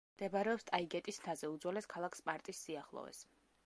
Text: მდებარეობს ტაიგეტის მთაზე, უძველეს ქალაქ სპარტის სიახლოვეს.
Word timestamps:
მდებარეობს 0.13 0.65
ტაიგეტის 0.69 1.21
მთაზე, 1.23 1.51
უძველეს 1.57 1.91
ქალაქ 1.95 2.21
სპარტის 2.23 2.65
სიახლოვეს. 2.67 3.23